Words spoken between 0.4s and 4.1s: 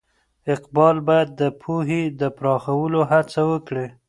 اقبال باید د پوهې د پراخولو هڅه وکړي.